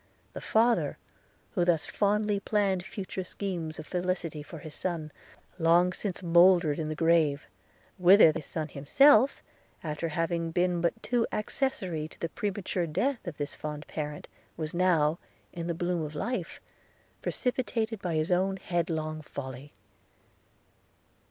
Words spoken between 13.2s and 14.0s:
of this fond